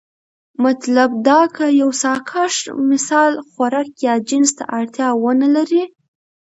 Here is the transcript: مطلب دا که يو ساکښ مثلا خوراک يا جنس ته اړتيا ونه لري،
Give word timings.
مطلب 0.63 1.09
دا 1.27 1.39
که 1.55 1.65
يو 1.81 1.89
ساکښ 2.01 2.55
مثلا 2.91 3.31
خوراک 3.49 3.89
يا 4.07 4.13
جنس 4.27 4.49
ته 4.57 4.63
اړتيا 4.77 5.07
ونه 5.23 5.47
لري، 5.55 5.83